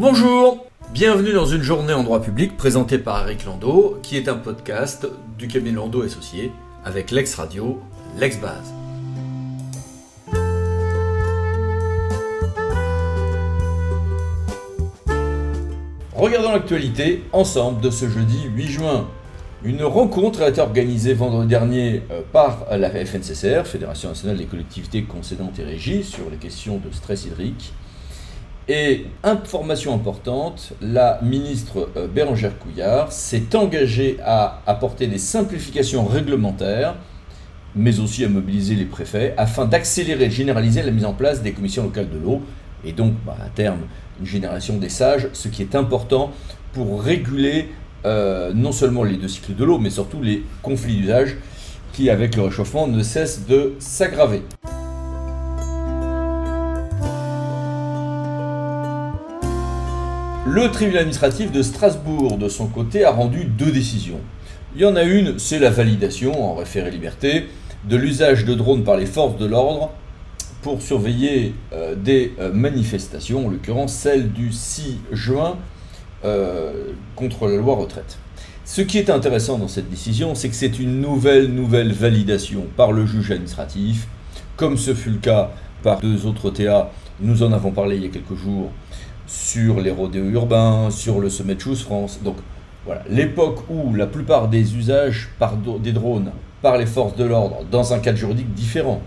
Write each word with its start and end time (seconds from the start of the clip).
Bonjour 0.00 0.64
Bienvenue 0.94 1.34
dans 1.34 1.44
une 1.44 1.60
journée 1.60 1.92
en 1.92 2.02
droit 2.02 2.22
public 2.22 2.56
présentée 2.56 2.96
par 2.96 3.28
Eric 3.28 3.44
Landau, 3.44 3.98
qui 4.02 4.16
est 4.16 4.30
un 4.30 4.36
podcast 4.36 5.06
du 5.36 5.46
cabinet 5.46 5.72
Landau 5.76 6.00
Associé 6.00 6.52
avec 6.86 7.10
l'ex-radio, 7.10 7.78
l'ex-base. 8.16 8.72
Regardons 16.14 16.52
l'actualité 16.52 17.22
ensemble 17.34 17.82
de 17.82 17.90
ce 17.90 18.08
jeudi 18.08 18.44
8 18.56 18.66
juin. 18.68 19.06
Une 19.62 19.82
rencontre 19.82 20.40
a 20.40 20.48
été 20.48 20.62
organisée 20.62 21.12
vendredi 21.12 21.48
dernier 21.48 22.04
euh, 22.10 22.22
par 22.32 22.64
la 22.70 22.88
FNCCR, 22.88 23.66
Fédération 23.66 24.08
nationale 24.08 24.38
des 24.38 24.46
collectivités 24.46 25.02
concédantes 25.02 25.58
et 25.58 25.64
régies, 25.64 26.04
sur 26.04 26.30
les 26.30 26.38
questions 26.38 26.78
de 26.78 26.90
stress 26.90 27.26
hydrique. 27.26 27.74
Et 28.68 29.06
information 29.24 29.94
importante, 29.94 30.74
la 30.80 31.18
ministre 31.22 31.88
euh, 31.96 32.06
Bérangère 32.06 32.58
Couillard 32.58 33.10
s'est 33.10 33.56
engagée 33.56 34.18
à 34.24 34.62
apporter 34.66 35.06
des 35.06 35.18
simplifications 35.18 36.04
réglementaires, 36.04 36.94
mais 37.74 37.98
aussi 38.00 38.24
à 38.24 38.28
mobiliser 38.28 38.74
les 38.74 38.84
préfets, 38.84 39.34
afin 39.36 39.64
d'accélérer 39.64 40.24
et 40.24 40.30
généraliser 40.30 40.82
la 40.82 40.90
mise 40.90 41.04
en 41.04 41.14
place 41.14 41.42
des 41.42 41.52
commissions 41.52 41.84
locales 41.84 42.10
de 42.10 42.18
l'eau, 42.18 42.42
et 42.84 42.92
donc 42.92 43.14
bah, 43.26 43.36
à 43.44 43.48
terme 43.48 43.80
une 44.20 44.26
génération 44.26 44.76
des 44.76 44.88
sages, 44.88 45.28
ce 45.32 45.48
qui 45.48 45.62
est 45.62 45.74
important 45.74 46.30
pour 46.72 47.02
réguler 47.02 47.68
euh, 48.06 48.52
non 48.54 48.72
seulement 48.72 49.02
les 49.02 49.16
deux 49.16 49.28
cycles 49.28 49.54
de 49.54 49.64
l'eau, 49.64 49.78
mais 49.78 49.90
surtout 49.90 50.22
les 50.22 50.44
conflits 50.62 50.96
d'usage 50.96 51.36
qui, 51.92 52.08
avec 52.08 52.36
le 52.36 52.42
réchauffement, 52.42 52.86
ne 52.86 53.02
cessent 53.02 53.46
de 53.46 53.74
s'aggraver. 53.78 54.42
Le 60.52 60.68
tribunal 60.72 61.02
administratif 61.02 61.52
de 61.52 61.62
Strasbourg, 61.62 62.36
de 62.36 62.48
son 62.48 62.66
côté, 62.66 63.04
a 63.04 63.12
rendu 63.12 63.44
deux 63.44 63.70
décisions. 63.70 64.18
Il 64.74 64.82
y 64.82 64.84
en 64.84 64.96
a 64.96 65.04
une, 65.04 65.38
c'est 65.38 65.60
la 65.60 65.70
validation, 65.70 66.44
en 66.44 66.56
référé 66.56 66.90
liberté, 66.90 67.46
de 67.84 67.96
l'usage 67.96 68.44
de 68.44 68.54
drones 68.54 68.82
par 68.82 68.96
les 68.96 69.06
forces 69.06 69.38
de 69.38 69.46
l'ordre 69.46 69.92
pour 70.62 70.82
surveiller 70.82 71.54
euh, 71.72 71.94
des 71.94 72.34
euh, 72.40 72.52
manifestations, 72.52 73.46
en 73.46 73.48
l'occurrence 73.48 73.92
celle 73.92 74.32
du 74.32 74.50
6 74.50 74.98
juin 75.12 75.56
euh, 76.24 76.94
contre 77.14 77.46
la 77.46 77.56
loi 77.56 77.76
retraite. 77.76 78.18
Ce 78.64 78.80
qui 78.82 78.98
est 78.98 79.08
intéressant 79.08 79.56
dans 79.56 79.68
cette 79.68 79.88
décision, 79.88 80.34
c'est 80.34 80.48
que 80.48 80.56
c'est 80.56 80.80
une 80.80 81.00
nouvelle, 81.00 81.46
nouvelle 81.46 81.92
validation 81.92 82.64
par 82.76 82.90
le 82.90 83.06
juge 83.06 83.30
administratif, 83.30 84.08
comme 84.56 84.76
ce 84.76 84.94
fut 84.94 85.10
le 85.10 85.18
cas 85.18 85.52
par 85.84 86.00
deux 86.00 86.26
autres 86.26 86.50
TA, 86.50 86.90
nous 87.20 87.44
en 87.44 87.52
avons 87.52 87.70
parlé 87.70 87.96
il 87.96 88.02
y 88.02 88.06
a 88.06 88.08
quelques 88.08 88.34
jours, 88.34 88.72
sur 89.30 89.80
les 89.80 89.92
rodéos 89.92 90.28
urbains, 90.30 90.90
sur 90.90 91.20
le 91.20 91.30
sommet 91.30 91.54
de 91.54 91.60
Choose 91.60 91.82
France. 91.82 92.18
Donc 92.24 92.36
voilà, 92.84 93.02
l'époque 93.08 93.60
où 93.70 93.94
la 93.94 94.06
plupart 94.06 94.48
des 94.48 94.76
usages 94.76 95.30
des 95.80 95.92
drones 95.92 96.32
par 96.62 96.76
les 96.76 96.86
forces 96.86 97.16
de 97.16 97.24
l'ordre 97.24 97.58
dans 97.70 97.94
un 97.94 98.00
cadre 98.00 98.18
juridique 98.18 98.52
différent. 98.54 99.00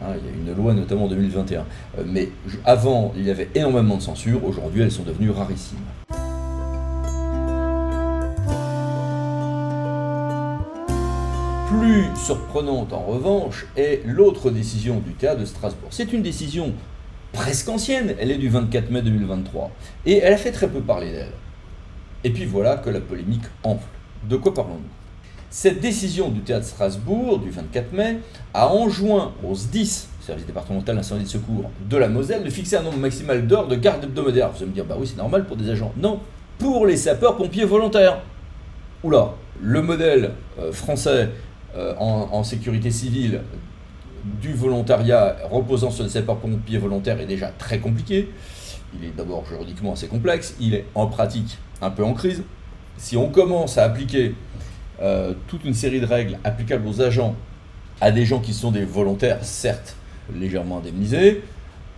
Hein, 0.00 0.14
il 0.18 0.26
y 0.26 0.50
a 0.50 0.52
une 0.52 0.56
loi 0.56 0.74
notamment 0.74 1.04
en 1.04 1.08
2021. 1.08 1.60
Euh, 1.98 2.02
mais 2.06 2.28
avant, 2.64 3.12
il 3.16 3.24
y 3.24 3.30
avait 3.30 3.48
énormément 3.54 3.96
de 3.96 4.02
censure. 4.02 4.44
Aujourd'hui, 4.44 4.82
elles 4.82 4.92
sont 4.92 5.02
devenues 5.02 5.30
rarissimes. 5.30 5.78
Plus 11.68 12.06
surprenante 12.14 12.92
en 12.92 13.00
revanche 13.00 13.66
est 13.76 14.02
l'autre 14.06 14.50
décision 14.50 15.00
du 15.00 15.12
théâtre 15.14 15.40
de 15.40 15.44
Strasbourg. 15.44 15.88
C'est 15.90 16.12
une 16.12 16.22
décision 16.22 16.72
presque 17.34 17.68
ancienne, 17.68 18.14
elle 18.18 18.30
est 18.30 18.38
du 18.38 18.48
24 18.48 18.90
mai 18.90 19.02
2023, 19.02 19.70
et 20.06 20.18
elle 20.18 20.32
a 20.32 20.36
fait 20.38 20.52
très 20.52 20.68
peu 20.68 20.80
parler 20.80 21.12
d'elle. 21.12 21.32
Et 22.22 22.30
puis 22.30 22.46
voilà 22.46 22.76
que 22.78 22.88
la 22.88 23.00
polémique 23.00 23.42
enfle. 23.62 23.84
De 24.28 24.36
quoi 24.36 24.54
parlons-nous? 24.54 24.80
Cette 25.50 25.80
décision 25.80 26.30
du 26.30 26.40
théâtre 26.40 26.66
Strasbourg 26.66 27.38
du 27.38 27.50
24 27.50 27.92
mai 27.92 28.18
a 28.54 28.72
enjoint 28.72 29.34
au 29.44 29.54
SDIS, 29.54 30.08
service 30.20 30.46
départemental 30.46 30.96
d'incendie 30.96 31.24
de 31.24 31.28
secours 31.28 31.70
de 31.88 31.96
la 31.96 32.08
Moselle, 32.08 32.42
de 32.42 32.50
fixer 32.50 32.76
un 32.76 32.82
nombre 32.82 32.98
maximal 32.98 33.46
d'heures 33.46 33.68
de 33.68 33.76
garde 33.76 34.02
hebdomadaire. 34.02 34.50
Vous 34.50 34.56
allez 34.56 34.66
me 34.66 34.72
dire, 34.72 34.84
bah 34.84 34.96
oui, 34.98 35.06
c'est 35.06 35.18
normal 35.18 35.44
pour 35.44 35.56
des 35.56 35.68
agents. 35.68 35.92
Non, 35.96 36.20
pour 36.58 36.86
les 36.86 36.96
sapeurs-pompiers 36.96 37.66
volontaires. 37.66 38.20
Oula, 39.02 39.34
le 39.60 39.82
modèle 39.82 40.32
euh, 40.58 40.72
français 40.72 41.28
euh, 41.76 41.94
en 41.98 42.42
sécurité 42.42 42.90
civile 42.90 43.40
du 44.40 44.52
volontariat 44.52 45.36
reposant 45.50 45.90
sur 45.90 46.04
les 46.04 46.10
sapeurs-pompiers 46.10 46.78
volontaires 46.78 47.20
est 47.20 47.26
déjà 47.26 47.48
très 47.58 47.78
compliqué. 47.78 48.30
Il 48.98 49.06
est 49.06 49.16
d'abord 49.16 49.44
juridiquement 49.46 49.92
assez 49.92 50.06
complexe, 50.06 50.54
il 50.60 50.74
est 50.74 50.86
en 50.94 51.06
pratique 51.06 51.58
un 51.82 51.90
peu 51.90 52.04
en 52.04 52.14
crise. 52.14 52.42
Si 52.96 53.16
on 53.16 53.28
commence 53.28 53.76
à 53.76 53.84
appliquer 53.84 54.34
euh, 55.02 55.34
toute 55.48 55.64
une 55.64 55.74
série 55.74 56.00
de 56.00 56.06
règles 56.06 56.38
applicables 56.44 56.86
aux 56.86 57.02
agents 57.02 57.34
à 58.00 58.10
des 58.10 58.24
gens 58.24 58.40
qui 58.40 58.54
sont 58.54 58.70
des 58.70 58.84
volontaires, 58.84 59.44
certes 59.44 59.96
légèrement 60.32 60.78
indemnisés, 60.78 61.42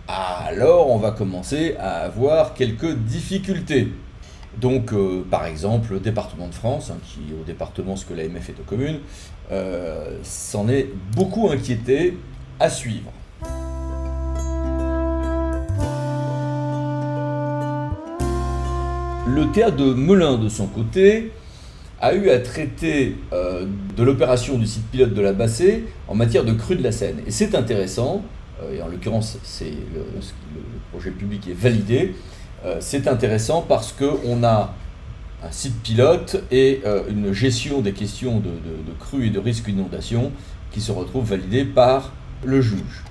alors 0.07 0.89
on 0.89 0.97
va 0.97 1.11
commencer 1.11 1.75
à 1.79 1.99
avoir 1.99 2.53
quelques 2.53 2.93
difficultés. 2.95 3.91
Donc, 4.59 4.91
euh, 4.91 5.23
par 5.29 5.45
exemple, 5.45 5.93
le 5.93 5.99
département 5.99 6.47
de 6.47 6.53
France, 6.53 6.89
hein, 6.91 6.97
qui 7.03 7.31
est 7.31 7.39
au 7.39 7.43
département 7.43 7.95
ce 7.95 8.05
que 8.05 8.13
l'AMF 8.13 8.49
est 8.49 8.59
aux 8.59 8.63
communes, 8.65 8.99
euh, 9.51 10.17
s'en 10.23 10.67
est 10.67 10.89
beaucoup 11.15 11.49
inquiété 11.49 12.17
à 12.59 12.69
suivre. 12.69 13.11
Le 19.27 19.51
théâtre 19.53 19.75
de 19.75 19.93
Melun, 19.93 20.37
de 20.37 20.49
son 20.49 20.65
côté, 20.65 21.31
a 22.01 22.15
eu 22.15 22.29
à 22.29 22.39
traiter 22.39 23.15
euh, 23.33 23.65
de 23.95 24.03
l'opération 24.03 24.57
du 24.57 24.65
site 24.65 24.87
pilote 24.87 25.13
de 25.13 25.21
la 25.21 25.33
Bassée 25.33 25.85
en 26.07 26.15
matière 26.15 26.43
de 26.43 26.53
crue 26.53 26.75
de 26.75 26.83
la 26.83 26.91
Seine. 26.91 27.17
Et 27.27 27.31
c'est 27.31 27.53
intéressant, 27.53 28.23
et 28.73 28.81
en 28.81 28.87
l'occurrence, 28.87 29.37
c'est 29.43 29.65
le, 29.65 30.01
projet 30.91 31.11
public 31.11 31.47
est 31.47 31.53
validé. 31.53 32.15
Euh, 32.65 32.77
c'est 32.79 33.07
intéressant 33.07 33.61
parce 33.61 33.91
qu'on 33.91 34.43
a 34.43 34.73
un 35.43 35.51
site 35.51 35.79
pilote 35.83 36.43
et 36.49 36.81
euh, 36.85 37.03
une 37.07 37.31
gestion 37.31 37.81
des 37.81 37.93
questions 37.93 38.39
de, 38.39 38.51
crues 38.99 39.27
et 39.27 39.29
de 39.29 39.39
risques 39.39 39.65
d'inondation 39.65 40.31
qui 40.71 40.81
se 40.81 40.91
retrouve 40.91 41.29
validée 41.29 41.65
par 41.65 42.11
le 42.43 42.61
juge. 42.61 43.03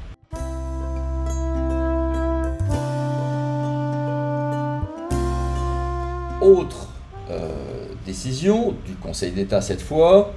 Autre 6.40 6.88
euh, 7.30 7.86
décision 8.04 8.74
du 8.84 8.94
Conseil 8.94 9.30
d'État 9.30 9.60
cette 9.60 9.80
fois, 9.80 10.34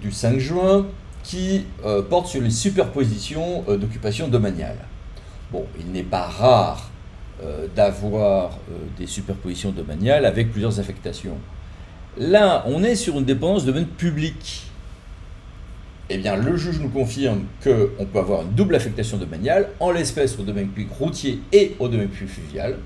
du 0.00 0.10
5 0.10 0.38
juin, 0.38 0.86
qui 1.22 1.66
porte 2.10 2.26
sur 2.26 2.42
les 2.42 2.50
superpositions 2.50 3.62
d'occupation 3.68 4.26
domaniale. 4.26 4.78
Bon, 5.52 5.64
il 5.78 5.92
n'est 5.92 6.02
pas 6.02 6.26
rare 6.26 6.91
euh, 7.42 7.66
d'avoir 7.74 8.58
euh, 8.70 8.76
des 8.98 9.06
superpositions 9.06 9.70
domaniales 9.70 10.26
avec 10.26 10.50
plusieurs 10.50 10.78
affectations. 10.78 11.38
Là, 12.18 12.62
on 12.66 12.84
est 12.84 12.94
sur 12.94 13.18
une 13.18 13.24
dépendance 13.24 13.64
de 13.64 13.72
domaine 13.72 13.86
public. 13.86 14.64
Eh 16.10 16.18
bien, 16.18 16.36
le 16.36 16.56
juge 16.56 16.78
nous 16.78 16.90
confirme 16.90 17.44
qu'on 17.64 18.04
peut 18.04 18.18
avoir 18.18 18.42
une 18.42 18.52
double 18.52 18.74
affectation 18.74 19.16
domaniale, 19.16 19.70
en 19.80 19.92
l'espèce 19.92 20.38
au 20.38 20.42
domaine 20.42 20.68
public 20.68 20.90
routier 20.92 21.40
et 21.52 21.74
au 21.78 21.88
domaine 21.88 22.08
public 22.08 22.34
fluvial. 22.34 22.76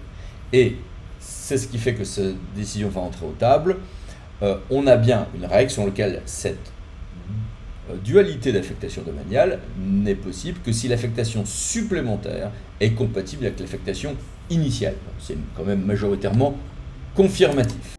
Et 0.52 0.76
c'est 1.18 1.58
ce 1.58 1.66
qui 1.66 1.78
fait 1.78 1.94
que 1.94 2.04
cette 2.04 2.36
décision 2.54 2.88
va 2.88 3.00
entrer 3.00 3.26
aux 3.26 3.34
tables. 3.36 3.78
Euh, 4.42 4.56
on 4.70 4.86
a 4.86 4.96
bien 4.96 5.26
une 5.34 5.46
règle 5.46 5.70
sur 5.70 5.84
laquelle 5.84 6.22
cette 6.24 6.72
dualité 8.02 8.52
d'affectation 8.52 9.02
domaniale 9.02 9.60
n'est 9.78 10.14
possible 10.14 10.58
que 10.64 10.72
si 10.72 10.88
l'affectation 10.88 11.44
supplémentaire 11.44 12.50
est 12.80 12.92
compatible 12.92 13.46
avec 13.46 13.60
l'affectation 13.60 14.16
initiale. 14.50 14.94
C'est 15.18 15.36
quand 15.56 15.64
même 15.64 15.84
majoritairement 15.84 16.56
confirmatif. 17.14 17.96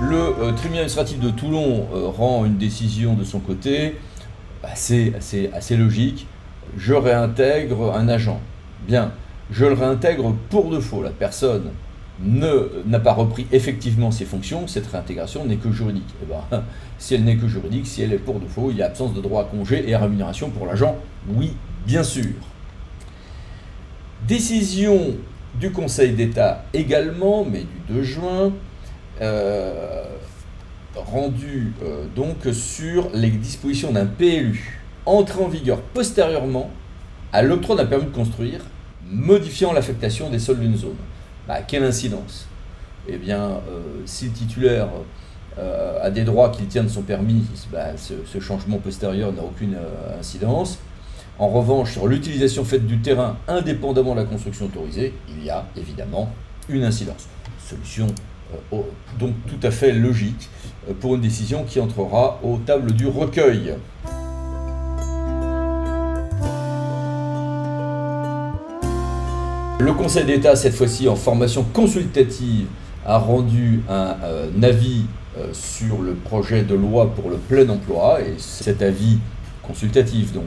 Le 0.00 0.16
euh, 0.16 0.52
tribunal 0.52 0.80
administratif 0.80 1.18
de 1.18 1.30
Toulon 1.30 1.88
euh, 1.94 2.08
rend 2.08 2.44
une 2.44 2.56
décision 2.56 3.14
de 3.14 3.24
son 3.24 3.40
côté 3.40 3.96
assez 4.62 5.12
logique. 5.76 6.26
Je 6.76 6.94
réintègre 6.94 7.94
un 7.94 8.08
agent. 8.08 8.40
Bien, 8.86 9.12
je 9.50 9.64
le 9.64 9.74
réintègre 9.74 10.34
pour 10.50 10.70
de 10.70 10.78
faux. 10.78 11.02
La 11.02 11.10
personne 11.10 11.70
n'a 12.22 13.00
pas 13.00 13.12
repris 13.12 13.46
effectivement 13.50 14.10
ses 14.10 14.24
fonctions, 14.24 14.66
cette 14.66 14.86
réintégration 14.86 15.44
n'est 15.44 15.56
que 15.56 15.72
juridique. 15.72 16.14
Eh 16.22 16.26
ben, 16.26 16.64
si 16.98 17.14
elle 17.14 17.24
n'est 17.24 17.36
que 17.36 17.48
juridique, 17.48 17.86
si 17.86 18.02
elle 18.02 18.12
est 18.12 18.18
pour 18.18 18.38
défaut, 18.38 18.68
il 18.70 18.76
y 18.76 18.82
a 18.82 18.86
absence 18.86 19.14
de 19.14 19.20
droit 19.20 19.42
à 19.42 19.44
congé 19.44 19.88
et 19.88 19.94
à 19.94 19.98
rémunération 19.98 20.50
pour 20.50 20.66
l'agent 20.66 20.96
Oui, 21.28 21.56
bien 21.86 22.04
sûr. 22.04 22.32
Décision 24.26 25.16
du 25.58 25.70
Conseil 25.70 26.12
d'État 26.12 26.64
également, 26.72 27.44
mais 27.44 27.60
du 27.60 27.94
2 27.94 28.02
juin, 28.02 28.52
euh, 29.20 30.04
rendue 30.96 31.72
euh, 31.82 32.04
donc 32.14 32.36
sur 32.52 33.10
les 33.12 33.30
dispositions 33.30 33.92
d'un 33.92 34.06
PLU 34.06 34.80
entré 35.06 35.42
en 35.42 35.48
vigueur 35.48 35.80
postérieurement 35.80 36.70
à 37.32 37.42
l'octroi 37.42 37.76
d'un 37.76 37.86
permis 37.86 38.06
de 38.06 38.10
construire 38.10 38.60
modifiant 39.10 39.72
l'affectation 39.72 40.30
des 40.30 40.38
sols 40.38 40.60
d'une 40.60 40.76
zone. 40.76 40.96
Bah, 41.46 41.60
quelle 41.60 41.84
incidence 41.84 42.46
Eh 43.06 43.18
bien, 43.18 43.40
euh, 43.40 44.02
si 44.06 44.26
le 44.26 44.30
titulaire 44.32 44.88
euh, 45.58 45.98
a 46.02 46.10
des 46.10 46.24
droits 46.24 46.50
qu'il 46.50 46.66
tient 46.66 46.84
de 46.84 46.88
son 46.88 47.02
permis, 47.02 47.44
bah, 47.70 47.96
ce, 47.96 48.40
changement 48.40 48.78
postérieur 48.78 49.32
n'a 49.32 49.42
aucune 49.42 49.74
euh, 49.74 50.18
incidence. 50.18 50.78
En 51.38 51.48
revanche, 51.48 51.92
sur 51.92 52.06
l'utilisation 52.06 52.64
faite 52.64 52.86
du 52.86 52.98
terrain 53.00 53.36
indépendamment 53.48 54.14
de 54.14 54.20
la 54.20 54.26
construction 54.26 54.66
autorisée, 54.66 55.12
il 55.28 55.44
y 55.44 55.50
a 55.50 55.66
évidemment 55.76 56.30
une 56.68 56.84
incidence. 56.84 57.28
Solution 57.58 58.06
donc 59.18 59.32
tout 59.48 59.66
à 59.66 59.72
fait 59.72 59.90
logique 59.90 60.48
pour 61.00 61.16
une 61.16 61.20
décision 61.22 61.64
qui 61.64 61.80
entrera 61.80 62.38
aux 62.44 62.58
tables 62.58 62.92
du 62.92 63.08
recueil. 63.08 63.74
Le 69.80 69.92
Conseil 69.92 70.24
d'État, 70.24 70.54
cette 70.54 70.74
fois-ci 70.74 71.08
en 71.08 71.16
formation 71.16 71.64
consultative, 71.64 72.66
a 73.04 73.18
rendu 73.18 73.82
un, 73.88 74.16
euh, 74.22 74.48
avis 74.62 75.06
euh, 75.36 75.48
sur 75.52 76.00
le 76.00 76.14
projet 76.14 76.62
de 76.62 76.74
loi 76.74 77.12
pour 77.12 77.28
le 77.28 77.36
plein 77.36 77.68
emploi 77.68 78.20
et 78.20 78.34
cet 78.38 78.82
avis 78.82 79.18
consultatif 79.62 80.32
donc 80.32 80.44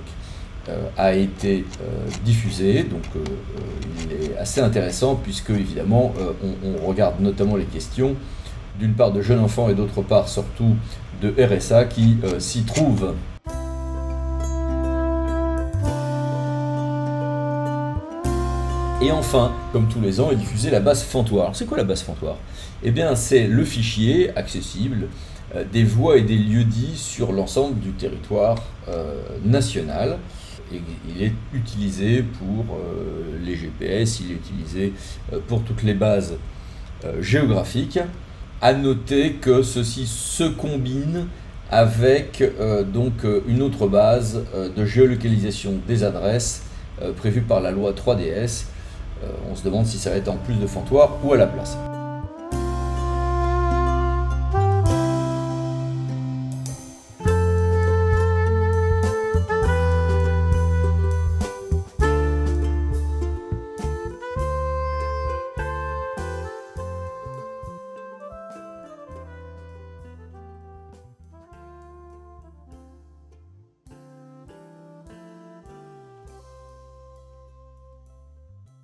euh, 0.70 0.88
a 0.98 1.14
été 1.14 1.66
diffusé. 2.24 2.84
Donc 2.84 3.04
il 4.06 4.32
est 4.32 4.38
assez 4.38 4.62
intéressant 4.62 5.16
puisque 5.16 5.50
évidemment 5.50 6.14
on, 6.44 6.82
on, 6.82 6.88
regarde 6.88 7.20
notamment 7.20 7.58
les 7.58 7.66
questions 7.66 8.16
d'une 8.80 8.94
part 8.94 9.12
de 9.12 9.22
jeunes 9.22 9.40
enfants 9.40 9.70
et 9.70 9.76
d'autre 9.76 10.02
part 10.02 10.30
surtout 10.30 10.76
de 11.22 11.34
RSA 11.38 11.86
qui 11.86 12.18
s'y 12.40 12.64
trouvent. 12.64 13.14
Et 19.00 19.12
enfin, 19.12 19.52
comme 19.74 19.88
tous 19.88 20.02
les 20.02 20.20
ans, 20.20 20.32
est 20.32 20.36
diffusée 20.36 20.72
la 20.72 20.80
base 20.80 21.04
Fantoir. 21.04 21.56
C'est 21.56 21.68
quoi 21.68 21.78
la 21.78 21.84
base 21.84 22.02
Fantoir? 22.02 22.38
Eh 22.82 22.90
bien, 22.90 23.16
c'est 23.16 23.46
le 23.46 23.64
fichier 23.64 24.36
accessible 24.36 25.08
euh, 25.56 25.64
des 25.72 25.84
voies 25.84 26.18
et 26.18 26.24
des 26.24 26.38
lieux 26.38 26.64
dits 26.64 26.98
sur 26.98 27.32
l'ensemble 27.32 27.80
du 27.80 27.92
territoire 27.92 28.58
euh, 28.90 29.22
national. 29.46 30.18
Il 30.72 31.22
est 31.22 31.32
utilisé 31.54 32.24
pour 32.24 32.76
euh, 32.76 33.38
les 33.46 33.56
GPS, 33.56 34.20
il 34.20 34.32
est 34.32 34.36
utilisé 34.36 34.94
pour 35.48 35.62
toutes 35.62 35.84
les 35.84 35.94
bases 35.94 36.34
géographiques. 37.22 38.00
À 38.62 38.74
noter 38.74 39.34
que 39.34 39.62
ceci 39.62 40.08
se 40.08 40.44
combine 40.44 41.28
avec 41.70 42.44
donc 42.92 43.26
une 43.48 43.62
autre 43.62 43.88
base 43.88 44.44
de 44.76 44.86
géolocalisation 44.86 45.76
des 45.88 46.04
adresses 46.04 46.64
prévue 47.16 47.42
par 47.42 47.62
la 47.62 47.72
loi 47.72 47.94
3DS 47.94 48.66
euh, 48.66 48.77
on 49.52 49.56
se 49.56 49.64
demande 49.64 49.86
si 49.86 49.98
ça 49.98 50.10
va 50.10 50.18
être 50.18 50.28
en 50.28 50.38
plus 50.38 50.56
de 50.56 50.68
Fantoir 50.68 51.18
ou 51.24 51.34
à 51.34 51.38
la 51.38 51.48
place. 51.48 51.78